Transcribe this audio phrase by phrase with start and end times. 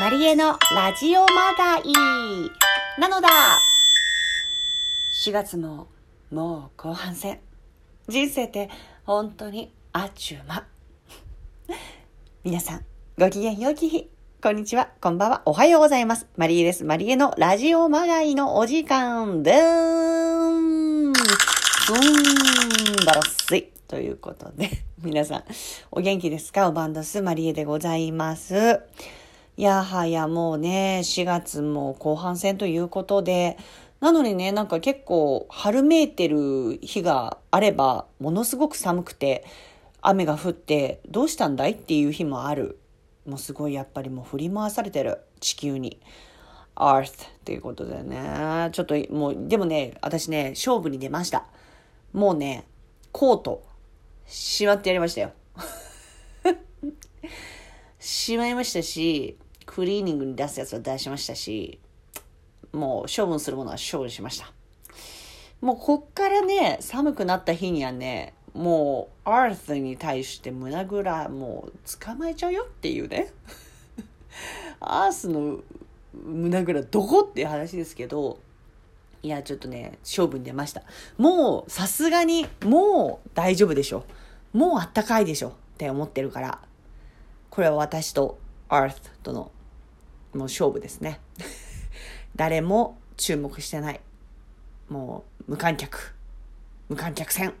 [0.00, 1.92] マリエのラジオまがい
[2.98, 3.28] なのだ
[5.12, 5.88] !4 月も
[6.30, 7.38] もう後半戦。
[8.08, 8.70] 人生って
[9.04, 10.66] 本当にあっちゅう間。
[12.44, 12.84] 皆さん、
[13.18, 14.08] ごきげんようき日。
[14.42, 16.26] こんにちは、こんばんは、おはようございます。
[16.38, 16.82] マリエです。
[16.82, 21.14] マリエのラジオまがいのお時間でーん。
[21.14, 23.64] すんばらすい。
[23.86, 24.70] ということで、
[25.02, 25.44] 皆さん、
[25.90, 26.68] お元気ですか？
[26.68, 28.80] おバンドスマリエでございます。
[29.60, 33.58] いやはやもうね、4月も後半戦ということで、
[34.00, 39.44] なのにね、なんか結構春めいてる日があれば、ものすごく寒くて、
[40.00, 42.78] 雨が降って、どうしたんだいっていう日もある。
[43.26, 46.00] もうすごいやっぱりもう振り回されてる、地球に。
[46.74, 48.70] Earth っていうことでね。
[48.72, 51.44] ちょっともう、でもね、私ね、勝負に出ました。
[52.14, 52.64] もうね、
[53.12, 53.62] コート、
[54.24, 55.32] しまってやりましたよ。
[58.00, 59.36] しまいましたし、
[59.70, 61.78] クリーニングに出すやつは出しましたし、
[62.72, 64.52] もう処分するものは処分しました。
[65.60, 73.32] もうこっからね、寒くなった日にはね、もう、アースに対して胸ぐらもう捕まえちゃうよっていうね。
[74.80, 75.60] アースの
[76.14, 78.40] 胸ぐらどこっていう話ですけど、
[79.22, 80.82] いや、ちょっとね、勝負に出ました。
[81.16, 84.02] もう、さすがに、もう大丈夫でしょ。
[84.52, 86.60] もうあったかいでしょって思ってるから。
[87.50, 88.36] これは私と
[88.68, 89.52] アースとの
[90.34, 91.20] もう勝負ですね。
[92.36, 94.00] 誰も注目してない。
[94.88, 96.14] もう無観客。
[96.88, 97.54] 無観客戦。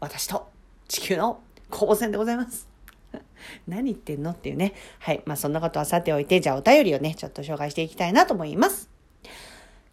[0.00, 0.50] 私と
[0.88, 1.40] 地球の
[1.70, 2.68] 攻防戦でございます。
[3.66, 4.74] 何言ってんのっていうね。
[4.98, 5.22] はい。
[5.26, 8.90] まあそんなことはさておいて、じゃあお便りをね、ちょっと紹介していきたいなと思います。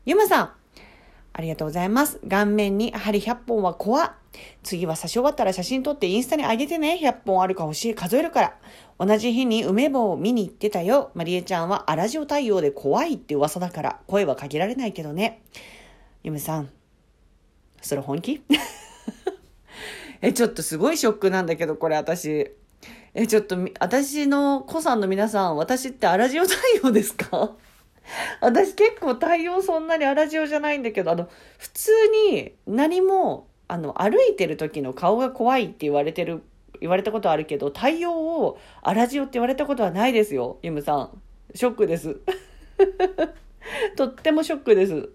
[0.06, 0.52] ゆまさん、
[1.38, 2.20] ありがとうございます。
[2.28, 4.16] 顔面に針100本は怖
[4.64, 7.00] 次は差し終わったら写真撮ってインスタに上げてね。
[7.00, 8.58] 100本あるか欲しい数えるから。
[9.00, 11.12] 同じ日に梅棒を見に行ってたよ。
[11.14, 15.44] まりえちゃんはアラジオ対応で怖いって噂だから声はかけられないけどね。
[16.24, 16.70] ゆめさん、
[17.84, 18.42] それ本気？
[20.22, 22.50] え、ちょっとすごいショックなんだけど、これ私。
[23.14, 27.56] え、ちょっと、私の子さんの皆さん、私ってアラジオ対応ですか？
[28.41, 31.91] 私結構対応そんなにアラジオじゃないんだけど、あの、普通
[32.31, 36.44] に何も、あの、歩いてる時の顔が怖いって言われてる
[36.79, 41.22] 言われたことあるけど、対応をアラジオって言われたことはないですよ、ユムさん。
[41.56, 42.17] ショックです。
[43.96, 45.09] とってもショックです。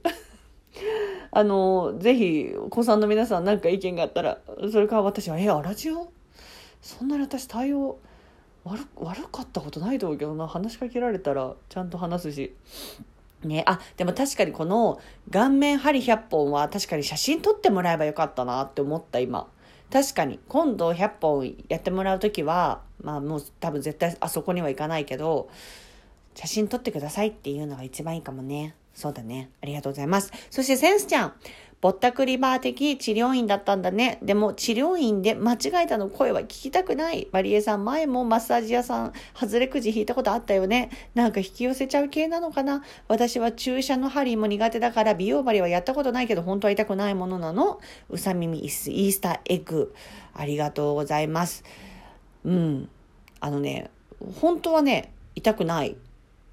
[1.31, 4.38] あの、ぜひ、お子さんの皆さん何か意見があったら、
[4.70, 6.12] それか私は、え、アラジオ
[6.81, 7.98] そんなに私対応
[8.65, 12.55] 悪悪かったことないと思うけどな、話しかけられたらちゃんと話すし。
[13.45, 15.00] ね、あ、でも確かにこの
[15.31, 19.49] 顔面針100本は確かに写真撮ってもらえばよかったなって思った今。
[19.91, 20.39] 確かに。
[20.49, 25.50] 今度100本やってもらう時はまあもう多分絶対あそこには行かないけど
[26.34, 28.75] 写真撮ってくださいっていうのが一番いいかもね。
[28.94, 29.50] そうだね。
[29.62, 30.33] ありがとうございます。
[30.50, 31.33] そしてセンスちゃん。
[31.82, 34.20] ぼったくりバー的治療院だったんだね。
[34.22, 37.26] でも治療院で間違えたの声は聞きたくない。
[37.32, 40.91] マリエさん前もマッサージ屋さん、外れくじ引いたことあったよね。
[41.16, 47.81] なんか引き寄せちゃう系なのかな私は注射の針も苦手だから美容針はやったことないけど本当は痛くないものなの。
[48.09, 49.93] うさ耳イースターエッグ。
[50.34, 51.64] ありがとうございます。
[52.44, 52.88] うん。
[53.41, 53.91] あのね、
[54.41, 55.97] 本当はね、痛くない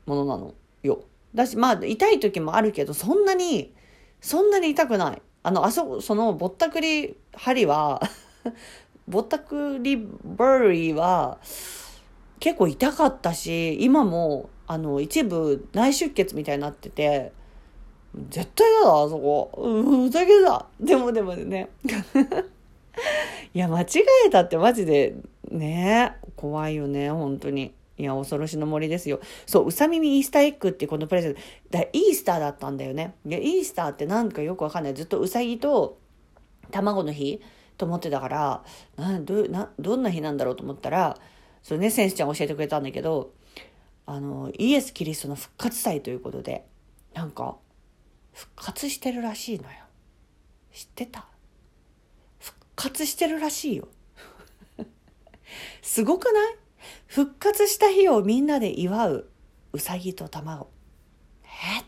[0.08, 1.04] ものなのよ。
[1.36, 3.72] だし、まあ痛い時もあるけど、そんなに
[4.22, 5.22] そんなに痛くない。
[5.44, 8.02] あの、あそ、そのぼったくり針は
[9.08, 11.40] ぼったくりバーリーは
[12.40, 17.32] 結構痛かったし、今も、あの、一部内出血みたいになってて、
[18.30, 19.52] 絶対嫌だ、あそこ。
[19.56, 20.66] ふざけだ。
[20.80, 21.70] でもでもね。
[23.54, 23.86] いや、間違
[24.28, 25.16] えたってマジで、
[25.50, 27.74] ね、怖いよね、本当に。
[28.00, 29.20] いや、恐ろしの森ですよ。
[29.46, 31.42] そう、うさ耳イースターエッグってこのプレゼント。
[31.70, 33.14] だイースターだったんだよね。
[33.26, 34.94] いや、イースターってなんかよくわかんない。
[34.94, 36.00] ずっとうさぎと
[36.72, 37.42] 卵の日
[37.78, 38.64] と思ってたから、
[38.96, 41.18] などなどんな日なんだろうと思ったら、
[41.62, 43.34] それね、先生ちゃん教えてくれたんだけど、
[44.06, 46.66] あの、イエス・キリストの復活祭ということで、
[47.14, 47.58] なんか、
[48.34, 49.72] 復活してるらしいのよ。
[50.74, 51.28] 知ってた？
[52.40, 53.90] 復活してるらしいよ。
[55.82, 56.56] すごくない？
[57.08, 59.30] 復活した日をみんなで祝う
[59.74, 60.70] うさぎと卵。
[61.44, 61.84] え？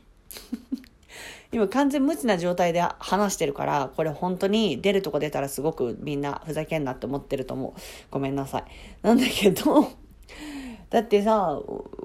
[1.52, 7.82] 今完全無知な状態で話してるから、これ本当に出るとこ出たらすごくみんなふざけんなって思ってると思う。
[8.10, 8.64] ごめんなさい。
[9.02, 9.92] なんだけど、
[10.90, 11.60] だってさ、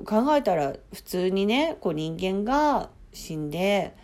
[0.04, 3.94] 考えたら普通にね、こう人間が死んで、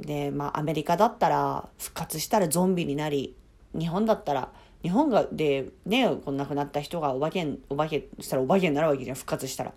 [0.00, 3.36] で、まあアメリカだったら復活したらゾンビになり、
[3.78, 4.52] 日本だったら
[4.84, 9.72] 日本がでねこん亡くなった人がお化けお化けしたらお化けになるわけじゃん復活したら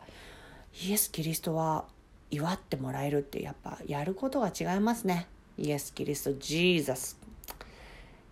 [0.83, 1.86] イエス・キリストは
[2.30, 5.27] 祝ってもらえるってやっぱやることが違いますね。
[5.57, 7.18] イエス・キリスト、ジーザス。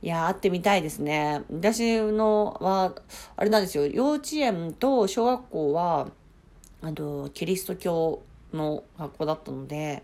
[0.02, 1.42] いや、会ってみたいですね。
[1.50, 2.94] 私のは、
[3.36, 6.10] あれなんですよ、幼稚園と小学校は、
[6.82, 8.22] あの、キリスト教
[8.54, 10.04] の学校だったので、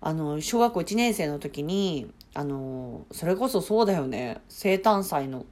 [0.00, 5.46] あの、小学校1年生の時に、あの、それこそそうだよね、生誕祭の、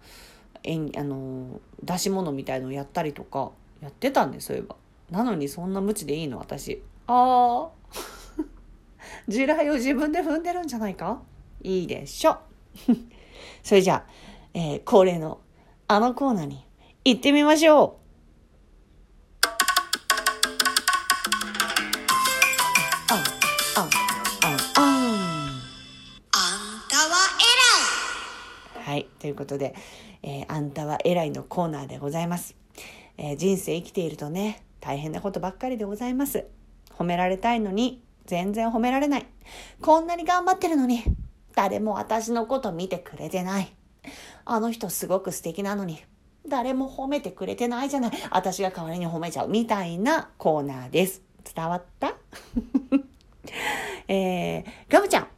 [0.62, 4.76] えんあの、出し物みたいのをやったりとか、やってたんです、そういえば。
[5.10, 6.82] なのにそんな無知でいいの、私。
[7.06, 7.70] ああ。
[9.28, 11.22] 地雷を自分で踏んでるんじゃないか？
[11.62, 12.38] いいでしょ。
[13.62, 14.10] それじゃあ、
[14.54, 15.40] えー、恒例の
[15.86, 16.64] あのコーナーに
[17.04, 17.97] 行ってみましょう。
[29.18, 29.74] ということで、
[30.22, 32.56] えーあんたは偉いのコーナーでございます。
[33.16, 36.46] えー人生生きているとね、大変なことばっかりでございます。
[36.96, 39.26] 褒められたいのに、全然褒められない。
[39.80, 41.02] こんなに頑張ってるのに、
[41.54, 43.72] 誰も私のこと見てくれてない。
[44.44, 46.02] あの人すごく素敵なのに、
[46.48, 48.12] 誰も褒めてくれてないじゃない。
[48.30, 49.48] 私が代わりに褒めちゃう。
[49.48, 51.22] みたいなコーナーです。
[51.54, 52.14] 伝わった？
[54.08, 55.28] えー、ガムちゃん。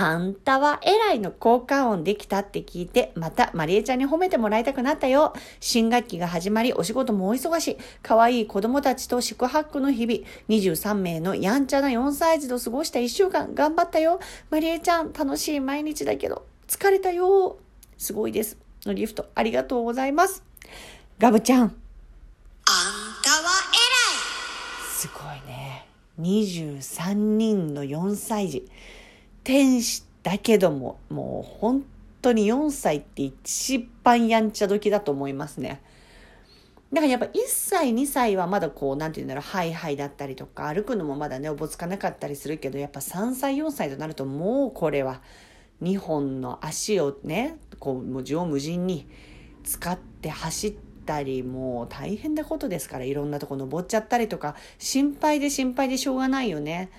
[0.00, 5.32] あんたは偉いの効果音できたって聞いて、またマリエちゃんに褒めてもらいたくなったよ。
[5.58, 7.78] 新学期が始まり、お仕事もお忙しい。
[8.00, 10.20] 可愛い子供たちと宿泊の日々。
[10.48, 14.20] 23名のやんちゃな4歳児と過ごした1週間、頑張ったよ。
[14.50, 17.58] マリエちゃん、楽しい毎日だけど、疲れたよ。
[17.96, 18.56] すごいです。
[18.86, 20.44] のリフト、ありがとうございます。
[21.18, 21.74] ガブちゃん、あんたは
[24.96, 25.88] すごいね。
[26.20, 28.70] 23人の4歳児。
[29.48, 31.82] 天使だけども、もう本
[32.20, 35.80] 当に4歳って一番やんちゃ時だと思いますね。
[36.92, 45.22] だからやっぱ1歳、2歳はまだこう、なんて言うんだろう、ハイハイだったりとか、歩くのもまだね、おぼつかなかったりするけど、やっぱ3歳、4歳となるともうこれは、
[45.80, 49.08] 2本の足をね、こう、もう縦横無尽に
[49.64, 50.74] 使って走っ
[51.06, 56.90] たり、もう大変なことですから、いろんなとこ登っちゃったりとか、心配で心配でしょうがないよね。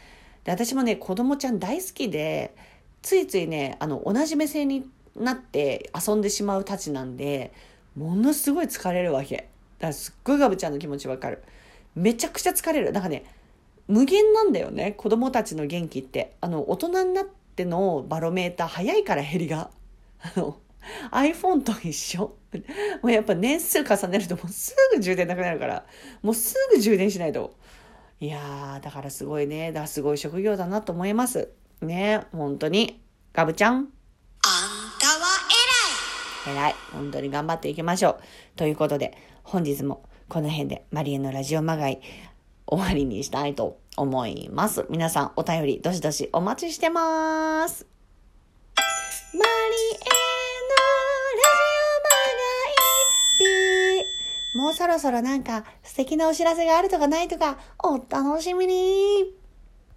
[0.50, 2.56] で、私もね、子供ちゃん大好きで、
[3.04, 7.54] ついついね、あの、同じ目線になって遊んでしまうたちなんで、
[7.96, 9.36] ものすごい疲れるわけ。
[9.38, 9.48] だか
[9.88, 11.44] らすっごいガブちゃんの気持ちわかる。
[11.96, 12.92] めちゃくちゃ疲れる。
[12.92, 13.26] なんかね、
[13.88, 16.34] 無限なんだよね、子供たちの元気って。
[16.42, 17.26] あの、大人になっ
[17.56, 19.70] てのバロメーター早いから減りが。
[20.22, 20.58] あの、
[21.12, 22.22] iPhone と一緒。
[22.22, 25.86] もうやっぱ年数重ねるともうすぐ充電なくなるから、
[26.24, 27.54] もうすぐ充電しないと。
[28.22, 29.72] いやー、だからすごいね。
[29.72, 31.50] だすごい職業だなと思います。
[31.82, 33.02] ね、本当に。
[33.32, 35.40] ガブちゃん、あんたは
[36.48, 36.76] 偉い。
[36.92, 38.20] 本当に頑張っていきましょう。
[38.56, 42.02] ということで、本日もこの辺でマリエのラジオまがい
[42.68, 44.86] 終わりにしたいと思います。
[44.90, 47.88] 皆さんお便りどしどしお待ちしてます。
[49.34, 50.39] マリエ
[54.60, 59.39] もうそろそろなんか素敵なお知らせがあるとかないとかお楽しみに。